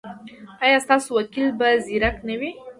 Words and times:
ایا 0.63 0.77
ستاسو 0.85 1.09
وکیل 1.19 1.47
به 1.59 1.67
زیرک 1.85 2.17
نه 2.27 2.35
وي؟ 2.39 2.51